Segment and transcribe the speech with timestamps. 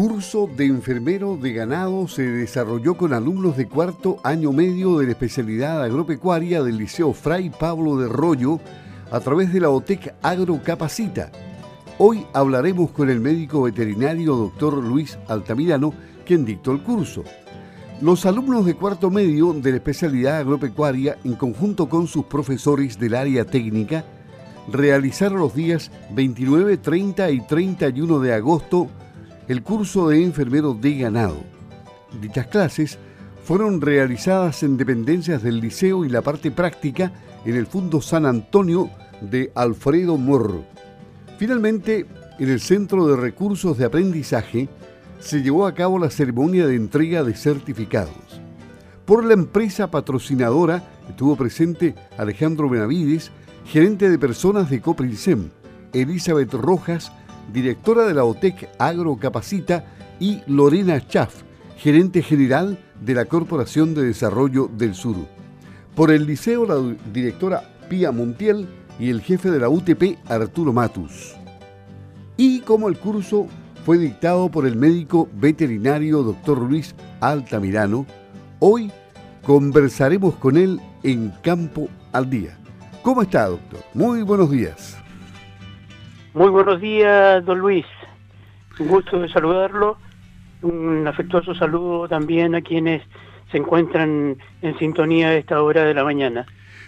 [0.00, 5.10] Curso de enfermero de ganado se desarrolló con alumnos de cuarto año medio de la
[5.10, 8.60] especialidad agropecuaria del Liceo Fray Pablo de Rollo
[9.10, 11.30] a través de la OTEC Agrocapacita.
[11.98, 15.92] Hoy hablaremos con el médico veterinario doctor Luis Altamirano,
[16.24, 17.22] quien dictó el curso.
[18.00, 23.16] Los alumnos de cuarto medio de la especialidad agropecuaria, en conjunto con sus profesores del
[23.16, 24.06] área técnica,
[24.72, 28.88] realizaron los días 29, 30 y 31 de agosto
[29.50, 31.38] el curso de enfermero de ganado.
[32.22, 32.98] Dichas clases
[33.42, 37.10] fueron realizadas en dependencias del liceo y la parte práctica
[37.44, 38.88] en el Fundo San Antonio
[39.20, 40.62] de Alfredo Morro.
[41.36, 42.06] Finalmente,
[42.38, 44.68] en el Centro de Recursos de Aprendizaje
[45.18, 48.40] se llevó a cabo la ceremonia de entrega de certificados.
[49.04, 53.32] Por la empresa patrocinadora estuvo presente Alejandro Benavides,
[53.64, 55.50] gerente de personas de Coprinsem,
[55.92, 57.10] Elizabeth Rojas,
[57.52, 59.84] directora de la OTEC Agrocapacita,
[60.20, 61.42] y Lorena Chaff,
[61.76, 65.16] gerente general de la Corporación de Desarrollo del Sur.
[65.96, 68.68] Por el liceo, la directora Pía Montiel
[69.00, 71.34] y el jefe de la UTP, Arturo Matus.
[72.36, 73.46] Y como el curso
[73.84, 78.06] fue dictado por el médico veterinario doctor Luis Altamirano,
[78.58, 78.92] hoy
[79.42, 82.58] conversaremos con él en Campo al Día.
[83.02, 83.80] ¿Cómo está, doctor?
[83.94, 84.99] Muy buenos días.
[86.32, 87.86] Muy buenos días, don Luis.
[88.78, 89.98] Un gusto de saludarlo.
[90.62, 93.02] Un afectuoso saludo también a quienes
[93.50, 96.46] se encuentran en sintonía a esta hora de la mañana.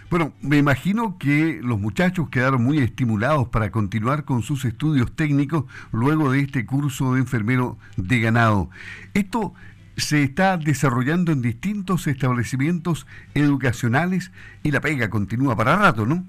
[0.09, 5.65] Bueno, me imagino que los muchachos quedaron muy estimulados para continuar con sus estudios técnicos
[5.91, 8.69] luego de este curso de enfermero de ganado.
[9.13, 9.53] Esto
[9.97, 14.31] se está desarrollando en distintos establecimientos educacionales
[14.63, 16.23] y la pega continúa para rato, ¿no?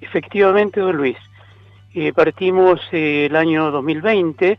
[0.00, 1.16] Efectivamente, don Luis.
[1.96, 4.58] Eh, partimos eh, el año 2020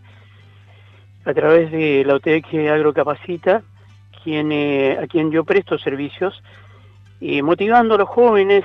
[1.25, 3.61] a través de la OTEC Agrocapacita,
[4.23, 6.41] quien, eh, a quien yo presto servicios,
[7.43, 8.63] motivando a los jóvenes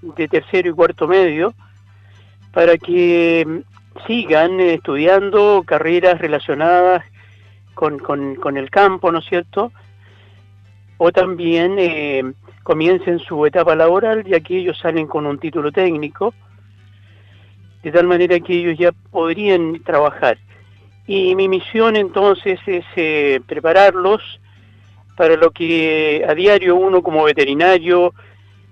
[0.00, 1.54] de tercero y cuarto medio
[2.52, 7.02] para que mm, sigan estudiando carreras relacionadas
[7.74, 9.72] con, con, el campo, ¿no es cierto?
[10.98, 16.32] O también comiencen su etapa laboral, ya que ellos salen con un título técnico
[17.84, 20.38] de tal manera que ellos ya podrían trabajar.
[21.06, 24.22] Y mi misión entonces es eh, prepararlos
[25.16, 28.14] para lo que a diario uno como veterinario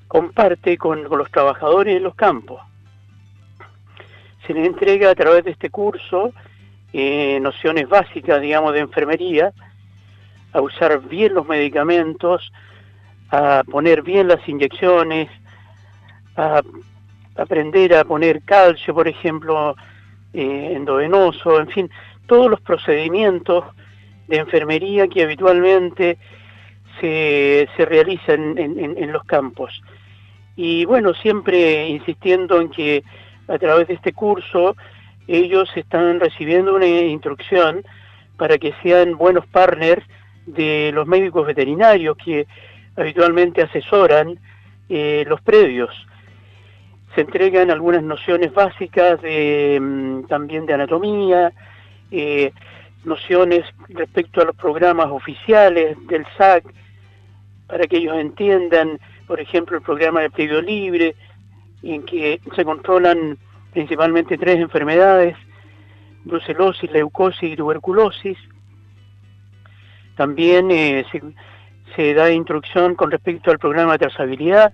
[0.08, 2.60] comparte con, los trabajadores en los campos.
[4.46, 6.32] Se les entrega a través de este curso
[6.94, 9.52] eh, nociones básicas, digamos, de enfermería,
[10.54, 12.50] a usar bien los medicamentos,
[13.30, 15.28] a poner bien las inyecciones,
[16.36, 16.62] a
[17.36, 19.76] aprender a poner calcio, por ejemplo,
[20.32, 21.90] eh, endovenoso, en fin,
[22.26, 23.64] todos los procedimientos
[24.28, 26.18] de enfermería que habitualmente
[27.00, 29.82] se, se realizan en, los campos.
[30.56, 33.02] Y bueno, siempre insistiendo en que
[33.48, 34.76] a través de este curso
[35.26, 37.82] ellos están recibiendo una instrucción
[38.36, 40.04] para que sean buenos partners
[40.46, 42.46] de los médicos veterinarios que
[42.96, 44.38] habitualmente asesoran
[44.88, 45.90] eh, los predios
[47.14, 51.52] se entregan algunas nociones básicas de, mm, también de anatomía,
[52.10, 52.52] eh,
[53.04, 56.64] nociones respecto a los programas oficiales del SAC,
[57.66, 61.14] para que ellos entiendan, por ejemplo, el programa de pedio libre,
[61.82, 63.38] en que se controlan
[63.72, 65.36] principalmente tres enfermedades,
[66.24, 68.38] brucelosis, leucosis y tuberculosis.
[70.16, 71.22] También eh, se,
[71.96, 74.72] se da instrucción con respecto al programa de trazabilidad,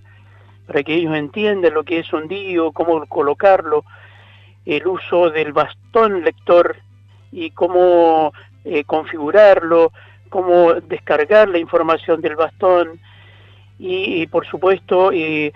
[0.68, 3.84] para que ellos entiendan lo que es un DIO, cómo colocarlo,
[4.66, 6.76] el uso del bastón lector
[7.32, 8.34] y cómo
[8.66, 9.92] eh, configurarlo,
[10.28, 13.00] cómo descargar la información del bastón
[13.78, 15.54] y, por supuesto eh,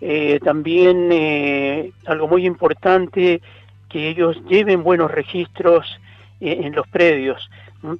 [0.00, 3.40] eh, también algo muy importante
[3.88, 6.00] que ellos lleven buenos registros
[6.40, 7.48] en los predios,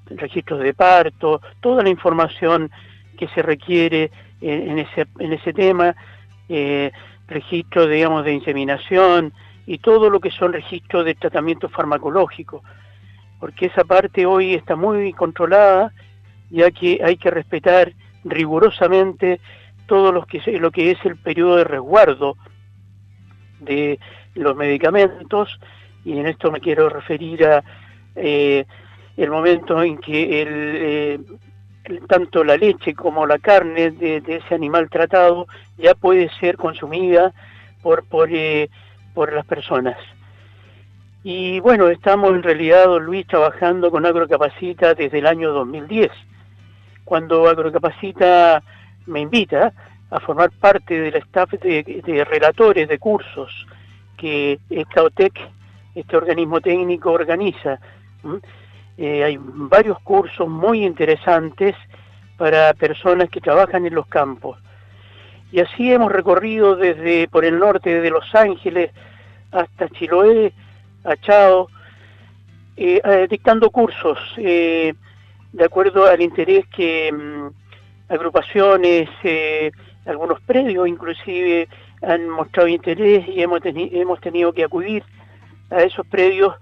[0.06, 2.70] registros de parto, toda la información
[3.17, 5.94] que se requiere en, ese, en ese tema,
[6.48, 6.93] eh,
[7.28, 9.32] registros, digamos, de inseminación
[9.66, 12.62] y todo lo que son registros de tratamiento farmacológico,
[13.40, 15.93] porque esa parte hoy está muy controlada,
[16.50, 17.93] ya que hay que respetar
[18.25, 19.40] rigurosamente
[19.87, 22.37] todo lo que, lo que es el periodo de resguardo
[23.60, 23.98] de
[24.34, 25.58] los medicamentos,
[26.04, 27.64] y en esto me quiero referir a
[28.14, 28.64] eh,
[29.16, 31.20] el momento en que el, eh,
[32.08, 35.46] tanto la leche como la carne de, ese animal tratado
[35.78, 37.32] ya puede ser consumida
[37.82, 38.68] por, por, eh,
[39.14, 39.96] por las personas.
[41.28, 46.10] Y bueno, estamos en realidad, don Luis, trabajando con Agrocapacita desde el año 2010,
[47.04, 48.62] cuando Agrocapacita
[49.06, 49.72] me invita
[50.10, 53.66] a formar parte del staff de, relatores de cursos
[54.16, 55.32] que esta OTEC,
[55.94, 57.80] este organismo técnico, organiza.
[58.98, 61.75] Eh, hay varios cursos muy interesantes
[62.38, 64.58] para personas que trabajan en los campos.
[65.52, 68.90] Y así hemos recorrido desde por el norte de Los Ángeles
[69.52, 70.52] hasta Chiloé,
[71.04, 71.69] a Chao,
[72.76, 79.08] eh, eh, dictando cursos de acuerdo al interés que mm, agrupaciones,
[80.04, 81.69] algunos predios inclusive
[82.02, 85.02] han mostrado interés y hemos, hemos tenido que acudir
[85.70, 86.54] a esos predios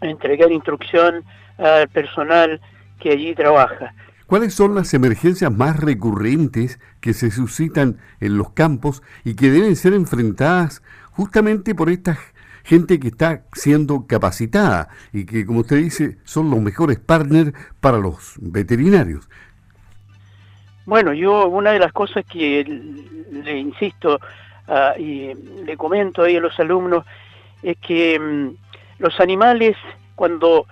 [0.00, 1.24] a entregar instrucción
[1.58, 2.60] al personal
[2.98, 3.94] que allí trabaja.
[4.26, 9.74] ¿Cuáles son las emergencias más recurrentes que se suscitan en los campos y que deben
[9.74, 12.16] ser enfrentadas justamente por esta
[12.62, 17.98] gente que está siendo capacitada y que, como usted dice, son los mejores partners para
[17.98, 19.28] los veterinarios?
[20.86, 24.20] Bueno, yo una de las cosas que le insisto
[24.68, 27.04] ah, y le comento ahí a los alumnos
[27.62, 28.69] es que mm,
[29.00, 29.76] los animales
[30.14, 30.66] cuando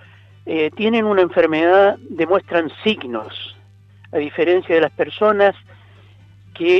[0.46, 3.56] eh, tienen una enfermedad demuestran signos,
[4.12, 5.56] a diferencia de las personas
[6.54, 6.76] que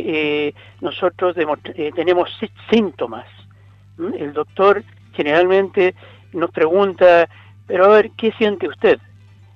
[0.47, 2.31] eh, nosotros eh, tenemos
[2.71, 3.27] síntomas.
[3.99, 5.97] El doctor generalmente
[6.33, 7.29] nos pregunta,
[7.67, 9.01] pero a ver, ¿qué siente usted?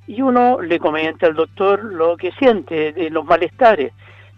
[0.06, 3.92] y uno le comenta al doctor lo que siente, de los malestares.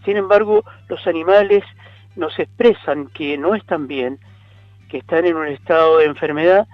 [0.05, 1.65] Sin embargo, los animales
[2.17, 4.19] nos expresan que no están bien,
[4.89, 6.69] que están en un estado de enfermedad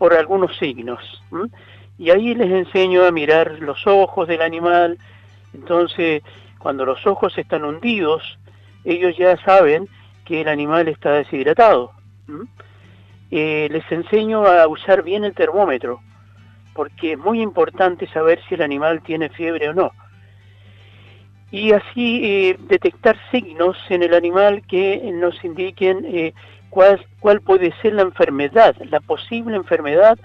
[0.00, 1.22] por algunos signos.
[1.98, 4.96] Y ahí les enseño a mirar los ojos del animal.
[5.52, 6.22] Entonces,
[6.58, 8.38] cuando los ojos están hundidos,
[8.82, 9.90] ellos ya saben
[10.24, 11.92] que el animal está deshidratado.
[13.30, 16.00] Eh, les enseño a usar bien el termómetro
[16.72, 19.92] porque es muy importante saber si el animal tiene fiebre o no.
[21.50, 26.32] Y así eh, detectar signos en el animal que nos indiquen eh,
[26.70, 30.18] cuál, cuál puede ser la enfermedad, la posible enfermedad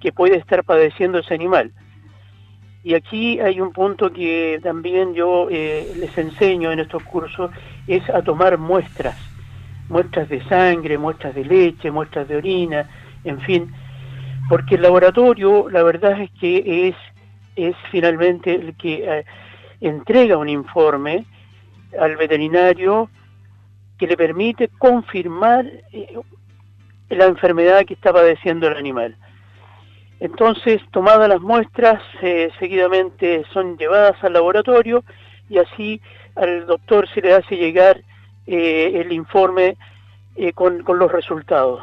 [0.00, 1.72] que puede estar padeciendo ese animal.
[2.84, 7.50] Y aquí hay un punto que también yo eh, les enseño en estos cursos,
[7.88, 9.16] es a tomar muestras,
[9.88, 12.88] muestras de sangre, muestras de leche, muestras de orina,
[13.24, 13.72] en fin,
[14.48, 16.96] porque el laboratorio, la verdad es que es,
[17.56, 19.24] es finalmente el que eh,
[19.80, 21.24] entrega un informe
[21.98, 23.10] al veterinario
[23.98, 26.18] que le permite confirmar eh,
[27.08, 29.16] la enfermedad que está padeciendo el animal.
[30.20, 35.04] Entonces, tomadas las muestras, eh, seguidamente son llevadas al laboratorio
[35.48, 36.00] y así
[36.34, 38.00] al doctor se le hace llegar
[38.46, 39.76] el informe
[40.54, 41.82] con, con los resultados.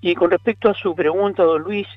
[0.00, 1.88] Y con respecto a su pregunta, don Luis,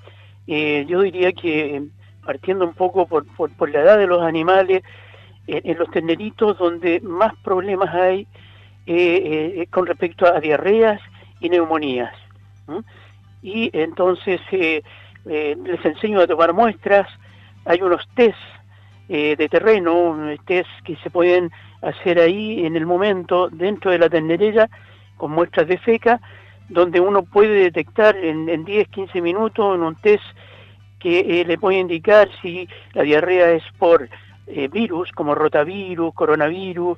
[0.48, 1.84] eh, yo diría que
[2.26, 4.84] partiendo un poco por, por, la edad de los animales,
[5.46, 8.28] en los tenderitos donde más problemas hay
[8.86, 11.02] eh, eh, con respecto a diarreas
[11.40, 12.14] y neumonías.
[13.42, 14.40] Y entonces
[15.26, 17.08] les enseño a tomar muestras,
[17.66, 18.38] hay unos test
[19.08, 21.52] de terreno, test que se pueden
[21.82, 24.70] hacer ahí en el momento dentro de la tenderera
[25.18, 26.22] con muestras de feca
[26.70, 30.24] donde uno puede detectar en, 10, 15 minutos en un test
[31.00, 34.10] que eh, le puede indicar si la diarrea es por
[34.48, 36.98] eh, virus como rotavirus, coronavirus,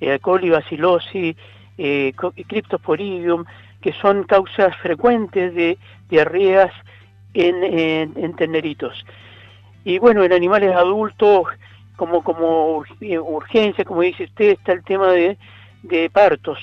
[0.00, 1.36] eh, coli, bacillosis,
[1.78, 2.12] eh,
[2.48, 3.44] cryptosporidium,
[3.80, 6.72] que son causas frecuentes de diarreas
[7.34, 9.04] en, en, terneritos.
[9.84, 11.46] Y bueno, en animales adultos,
[11.96, 15.36] como, como urgencia, como dice usted, está el tema de,
[15.82, 16.58] de partos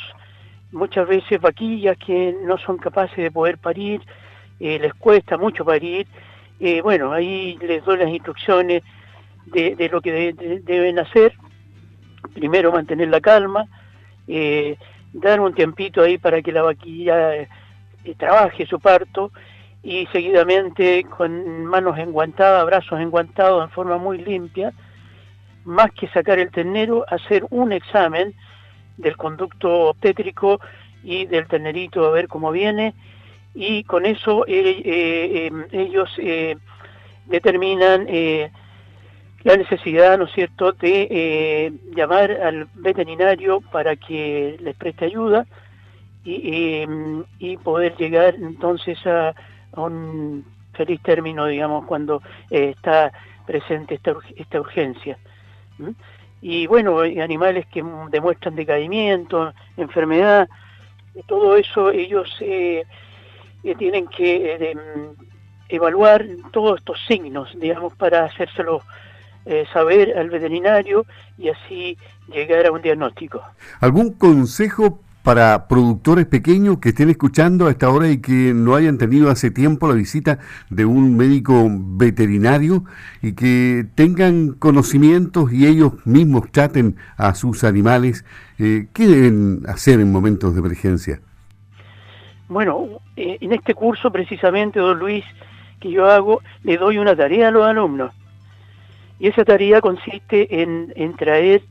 [0.74, 4.02] muchas veces vaquillas que no son capaces de poder parir,
[4.60, 6.08] eh, les cuesta mucho parir.
[6.60, 8.84] Eh, bueno, ahí les doy las instrucciones
[9.46, 11.34] de, lo que deben hacer.
[12.34, 13.68] Primero mantener la calma,
[14.28, 14.78] eh,
[15.12, 17.48] dar un tiempito ahí para que la vaquilla
[18.18, 19.32] trabaje su parto
[19.84, 24.72] y seguidamente con manos enguantadas, brazos enguantados en forma muy limpia,
[25.66, 28.34] más que sacar el ternero, hacer un examen
[28.98, 30.60] del conducto obstétrico
[31.04, 32.94] y del ternerito a ver cómo viene.
[33.54, 36.56] Y con eso eh, eh, ellos eh,
[37.26, 38.08] determinan
[39.44, 45.46] la necesidad, ¿no es cierto?, de llamar al veterinario para que les preste ayuda
[46.24, 47.24] y, em,
[47.64, 49.36] poder llegar entonces a,
[49.76, 53.12] un feliz término, digamos, cuando está
[53.46, 55.18] presente esta, esta urgencia
[56.44, 60.50] y bueno, animales que demuestran decaimiento, enfermedad,
[61.26, 62.84] todo eso ellos eh,
[63.78, 64.76] tienen que
[65.70, 68.30] evaluar todos estos signos, digamos, para
[69.46, 71.06] hacérselo saber al veterinario
[71.38, 71.98] y así
[72.28, 73.42] llegar a un diagnóstico.
[73.80, 78.98] ¿Algún consejo para productores pequeños que estén escuchando a esta hora y que no hayan
[78.98, 82.84] tenido hace tiempo la visita de un médico veterinario
[83.22, 88.26] y que tengan conocimientos y ellos mismos traten a sus animales,
[88.60, 91.22] eh, ¿qué deben hacer en momentos de emergencia?
[92.50, 95.24] Bueno, eh, en este curso precisamente, don Luis,
[95.80, 98.14] que yo hago, le doy una tarea a los alumnos.
[99.24, 101.62] Y esa tarea consiste en, traer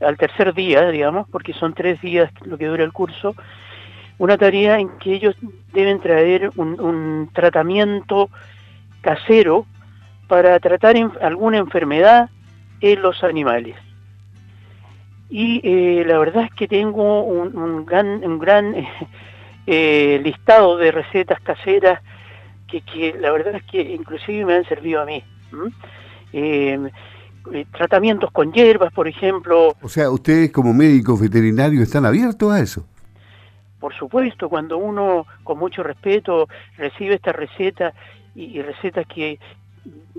[0.00, 3.34] al tercer día, digamos, porque son tres días lo que dura el curso,
[4.16, 5.36] una tarea en que ellos
[5.74, 8.30] deben traer un, tratamiento
[9.02, 9.66] casero
[10.28, 12.30] para tratar alguna enfermedad
[12.80, 13.76] en los animales.
[15.28, 18.74] Y eh, la verdad es que tengo un, gran,
[19.66, 22.00] eh, listado de recetas caseras
[22.66, 25.22] que, la verdad es que inclusive me han servido a mí.
[26.36, 26.90] Eh,
[27.70, 29.76] tratamientos con hierbas, por ejemplo.
[29.80, 32.84] O sea, ustedes como médicos veterinarios están abiertos a eso.
[33.78, 37.92] Por supuesto, cuando uno con mucho respeto recibe esta receta
[38.34, 39.38] y, recetas que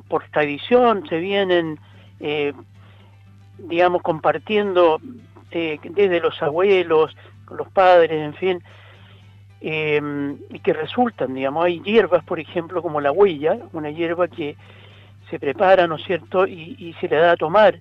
[0.07, 1.79] por tradición se vienen,
[2.22, 2.53] eh,
[3.57, 5.01] digamos, compartiendo
[5.51, 7.17] eh, desde los abuelos,
[7.50, 8.63] los padres, en fin,
[9.60, 14.55] y que resultan, digamos, hay hierbas, por ejemplo, como la huella, una hierba que
[15.29, 17.79] se prepara, ¿no es cierto?, y, se le da a tomar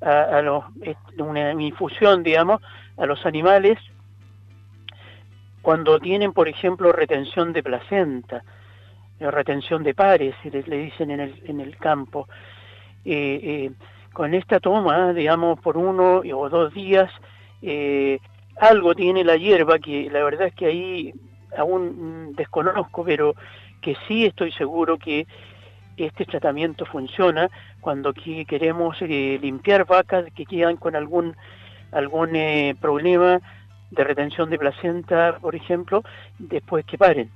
[0.00, 0.64] a, los,
[1.18, 2.60] una infusión, digamos,
[2.96, 3.78] a los animales
[5.62, 8.42] cuando tienen, por ejemplo, retención de placenta,
[9.20, 12.28] eh, retención de pares, le, le dicen en el, en el campo.
[13.04, 13.70] Eh, eh,
[14.12, 17.10] con esta toma, digamos, por uno o dos días,
[18.58, 21.14] algo tiene la hierba que la verdad es que ahí
[21.56, 23.34] aún desconozco, pero
[23.80, 25.26] que sí estoy seguro que
[26.06, 27.50] este tratamiento funciona
[27.80, 31.36] cuando queremos eh, limpiar vacas que quedan con algún,
[31.92, 33.40] algún eh, problema
[33.90, 36.04] de retención de placenta, por ejemplo,
[36.38, 37.30] después que paren.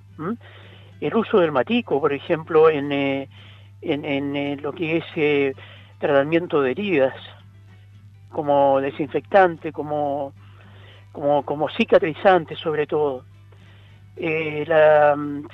[1.00, 3.28] El uso del matico, por ejemplo, en, eh,
[3.80, 5.56] en, lo que es
[5.98, 7.14] tratamiento de heridas,
[8.30, 10.32] como desinfectante, como,
[11.10, 13.24] como, como cicatrizante sobre todo.
[14.16, 15.46] la mm,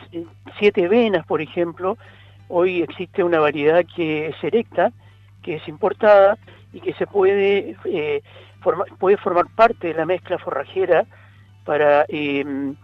[0.59, 1.97] siete venas, por ejemplo,
[2.49, 4.93] Hoy existe una variedad que es erecta,
[5.43, 6.39] que es importada
[6.73, 8.23] y que se puede, eh,
[8.99, 11.07] puede formar parte de la mezcla forrajera
[11.65, 12.75] para em,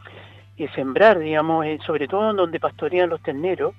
[0.59, 3.75] eh, sembrar, digamos, sobre todo en donde pastorean los terneros.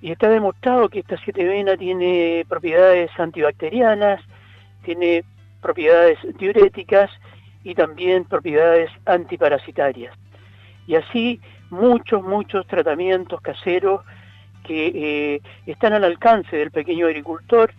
[0.00, 4.20] Y está demostrado que esta siete vena tiene propiedades antibacterianas,
[4.84, 5.24] tiene
[5.60, 7.10] propiedades diuréticas
[7.64, 10.14] y también propiedades antiparasitarias.
[10.86, 11.40] Y así
[11.70, 14.02] muchos, muchos tratamientos caseros
[14.66, 17.72] que eh, están al alcance del pequeño agricultor.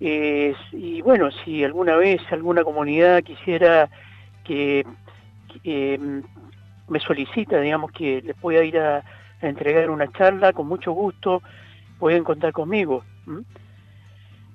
[0.00, 3.88] y bueno, si alguna vez alguna comunidad quisiera
[4.44, 4.84] que,
[6.88, 9.04] me solicita, digamos, que les pueda ir a,
[9.40, 11.42] entregar una charla, con mucho gusto
[11.98, 13.04] pueden contar conmigo.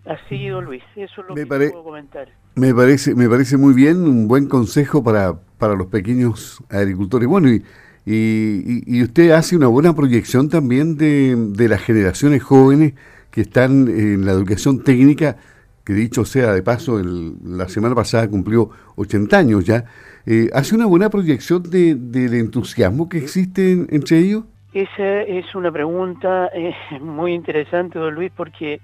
[0.06, 2.30] Así, don Luis, eso es lo que puedo comentar.
[2.56, 7.28] Me parece, me parece muy bien, un buen consejo para, para los pequeños agricultores.
[7.28, 7.64] Bueno, y
[8.10, 12.94] y, usted hace una buena proyección también de, las generaciones jóvenes
[13.32, 15.36] que están en la educación técnica,
[15.84, 19.84] que dicho sea de paso, la semana pasada cumplió 80 años ya.
[20.26, 24.46] Eh, ¿Hace una buena proyección del entusiasmo que existe entre ellos?
[24.74, 28.80] Esa es una pregunta eh, muy interesante, don Luis, porque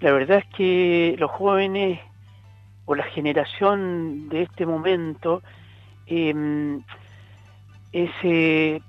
[0.00, 2.00] la verdad es que los jóvenes
[2.86, 5.42] o la generación de este momento
[6.08, 6.80] eh,
[8.22, 8.80] eh,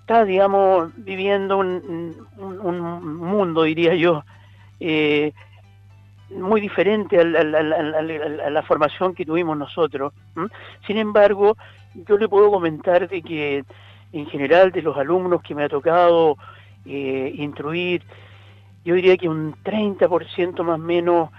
[0.00, 4.24] está, digamos, viviendo un, mundo, diría yo,
[4.80, 5.32] eh,
[6.30, 10.12] muy diferente a la, formación que tuvimos nosotros.
[10.86, 11.56] Sin embargo,
[11.94, 13.64] yo le puedo comentar de que
[14.12, 16.36] en general de los alumnos que me ha tocado
[16.84, 18.02] eh, instruir,
[18.84, 21.30] yo diría que un 30% más o menos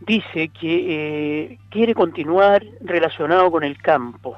[0.00, 4.36] dice que quiere continuar relacionado con el campo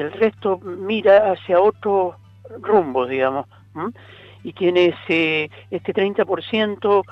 [0.00, 2.16] el resto mira hacia otro
[2.60, 3.46] rumbo, digamos.
[4.42, 7.04] Y quienes, eh, este 30%,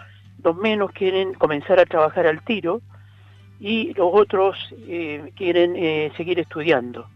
[0.42, 2.80] los menos quieren comenzar a trabajar al tiro
[3.60, 4.56] y los otros
[4.88, 7.06] eh, quieren eh, seguir estudiando.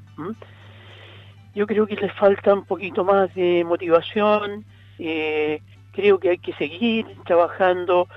[1.54, 4.64] Yo creo que les falta un poquito más de motivación,
[4.96, 8.08] creo que hay que seguir trabajando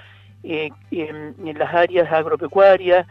[0.43, 3.07] en, en, las áreas agropecuarias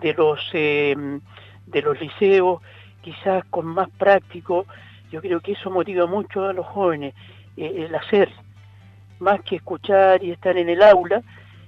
[0.00, 2.60] de los, de los liceos,
[3.06, 4.66] quizás con más práctico
[5.12, 7.14] Yo creo que eso motiva mucho a los jóvenes,
[7.56, 8.28] eh, el hacer,
[9.20, 11.22] más que escuchar y estar en el aula,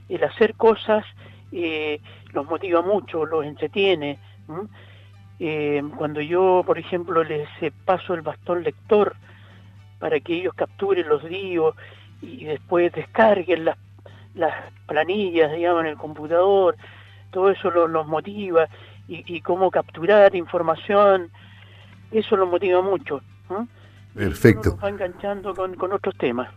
[0.09, 1.04] el hacer cosas
[1.52, 2.00] eh,
[2.33, 4.18] los motiva mucho, los entretiene.
[5.38, 7.49] Eh, cuando yo, por ejemplo, les
[7.85, 9.14] paso el bastón lector
[10.00, 11.76] para que ellos capturen los dios
[12.21, 13.78] y después descarguen las,
[14.35, 14.54] las
[14.87, 16.76] planillas, digamos, en el computador,
[17.30, 18.68] todo eso los, motiva
[19.09, 21.31] y, cómo capturar información,
[22.11, 23.23] eso los motiva mucho.
[24.15, 24.71] Perfecto.
[24.71, 26.49] nos va enganchando con, con otros temas.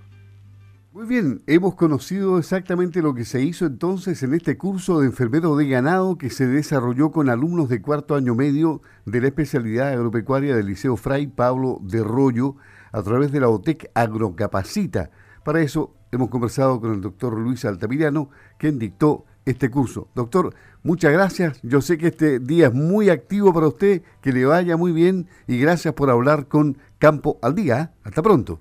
[0.93, 5.55] Muy bien, hemos conocido exactamente lo que se hizo entonces en este curso de enfermero
[5.55, 10.53] de ganado que se desarrolló con alumnos de cuarto año medio de la especialidad agropecuaria
[10.53, 12.57] del Liceo Fray Pablo de Rollo
[12.91, 15.11] a través de la OTEC Agrocapacita.
[15.45, 20.07] Para eso hemos conversado con el doctor Luis Altamirano, quien dictó este curso.
[20.15, 21.59] Doctor, muchas gracias.
[21.63, 25.27] Yo sé que este día es muy activo para usted, que le vaya muy bien
[25.47, 27.91] y gracias por hablar con Campo al Día.
[28.03, 28.59] Hasta pronto.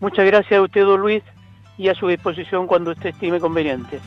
[0.00, 1.22] Muchas gracias a usted, don Luis
[1.78, 4.00] y a su disposición cuando usted estime conveniente.